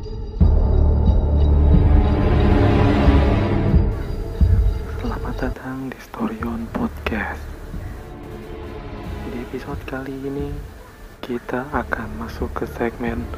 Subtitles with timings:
[0.00, 0.16] Selamat
[5.36, 7.44] datang di Storyon Podcast.
[9.28, 10.56] Di episode kali ini
[11.20, 13.28] kita akan masuk ke segmen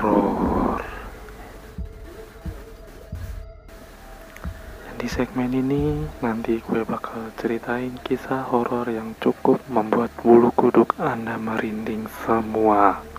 [0.00, 0.80] horor.
[4.96, 11.36] Di segmen ini nanti gue bakal ceritain kisah horor yang cukup membuat bulu kuduk Anda
[11.36, 13.11] merinding semua.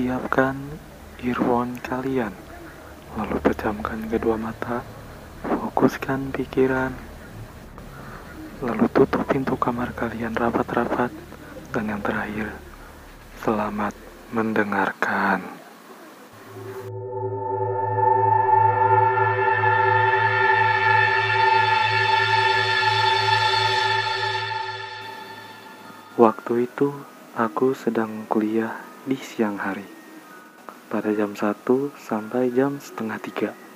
[0.00, 0.56] Persiapkan
[1.20, 2.32] earphone kalian,
[3.20, 4.80] lalu pejamkan kedua mata,
[5.44, 6.88] fokuskan pikiran,
[8.64, 11.12] lalu tutup pintu kamar kalian rapat-rapat,
[11.76, 12.48] dan yang terakhir,
[13.44, 13.92] selamat
[14.32, 15.44] mendengarkan.
[26.16, 26.88] Waktu itu
[27.36, 29.86] aku sedang kuliah di siang hari.
[30.90, 31.64] Pada jam 1
[31.96, 33.70] sampai jam setengah 3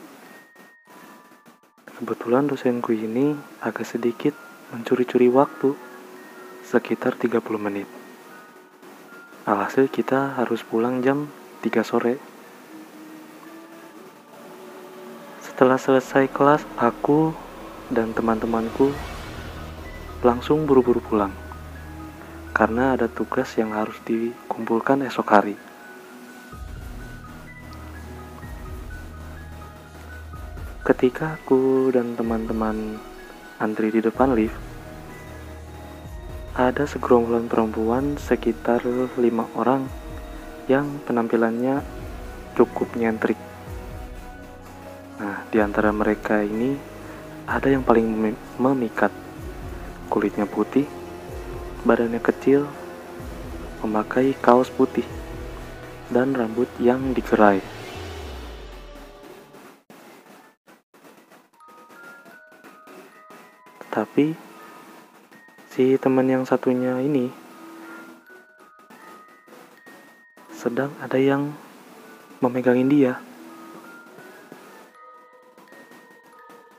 [1.95, 4.35] kebetulan dosenku ini agak sedikit
[4.75, 5.79] mencuri-curi waktu
[6.67, 7.87] sekitar 30 menit.
[9.47, 11.31] Alhasil kita harus pulang jam
[11.63, 12.19] 3 sore.
[15.39, 17.31] Setelah selesai kelas aku
[17.95, 18.91] dan teman-temanku
[20.27, 21.44] langsung buru-buru pulang
[22.55, 25.59] karena ada tugas yang harus dikumpulkan esok hari.
[30.87, 33.03] Ketika aku dan teman-teman
[33.59, 34.55] antri di depan lift,
[36.55, 38.87] ada segerombolan perempuan sekitar
[39.19, 39.91] lima orang
[40.71, 41.83] yang penampilannya
[42.55, 43.37] cukup nyentrik.
[45.19, 46.79] Nah, di antara mereka ini
[47.51, 49.11] ada yang paling memikat,
[50.07, 50.87] kulitnya putih,
[51.85, 52.65] badannya kecil,
[53.85, 55.05] memakai kaos putih,
[56.09, 57.61] dan rambut yang dikerai.
[63.85, 64.33] Tetapi
[65.69, 67.29] si teman yang satunya ini
[70.57, 71.53] sedang ada yang
[72.41, 73.21] memegangin dia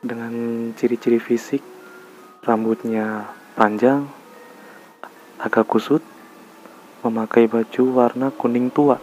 [0.02, 0.34] dengan
[0.74, 1.62] ciri-ciri fisik
[2.42, 4.15] rambutnya panjang
[5.36, 6.00] agak kusut,
[7.04, 8.98] memakai baju warna kuning tua.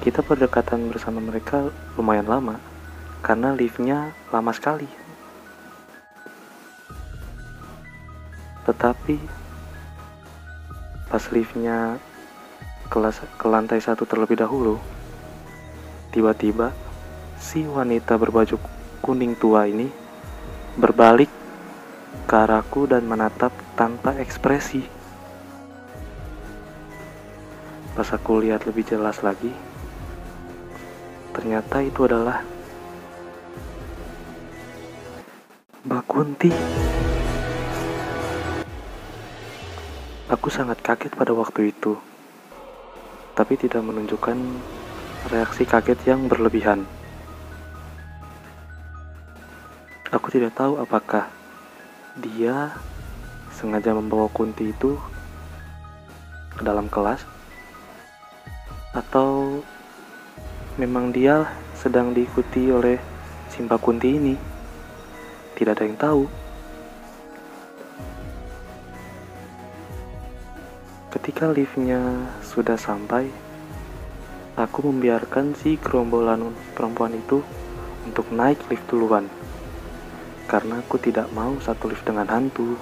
[0.00, 2.56] Kita berdekatan bersama mereka lumayan lama,
[3.24, 4.88] karena liftnya lama sekali.
[8.68, 9.16] Tetapi
[11.08, 11.96] pas liftnya
[12.92, 14.76] kelas ke lantai satu terlebih dahulu,
[16.12, 16.72] tiba-tiba
[17.40, 18.60] si wanita berbaju
[19.00, 19.88] kuning tua ini
[20.76, 21.39] berbalik
[22.30, 24.86] ke arahku dan menatap tanpa ekspresi.
[27.98, 29.50] Pas aku lihat lebih jelas lagi,
[31.34, 32.46] ternyata itu adalah
[35.82, 36.52] Mbak Kunti.
[40.30, 41.98] Aku sangat kaget pada waktu itu,
[43.34, 44.38] tapi tidak menunjukkan
[45.34, 46.86] reaksi kaget yang berlebihan.
[50.14, 51.39] Aku tidak tahu apakah
[52.18, 52.74] dia
[53.54, 54.98] sengaja membawa Kunti itu
[56.58, 57.22] ke dalam kelas.
[58.90, 59.62] Atau
[60.74, 61.46] memang dia
[61.78, 62.98] sedang diikuti oleh
[63.46, 64.34] Simpa Kunti ini.
[65.54, 66.24] Tidak ada yang tahu.
[71.14, 73.30] Ketika liftnya sudah sampai
[74.58, 77.42] aku membiarkan si gerombolan perempuan itu
[78.06, 79.26] untuk naik lift duluan
[80.50, 82.74] karena aku tidak mau satu lift dengan hantu.